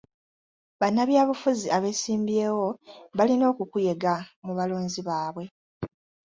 [0.79, 2.67] Bannabyabufuzi abeesimbyewo
[3.17, 4.13] balina okukuyega
[4.45, 5.45] mu balonzi baabwe.